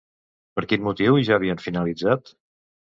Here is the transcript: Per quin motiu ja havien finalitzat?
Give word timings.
Per 0.59 0.63
quin 0.71 0.87
motiu 0.87 1.21
ja 1.29 1.37
havien 1.39 1.63
finalitzat? 1.69 2.37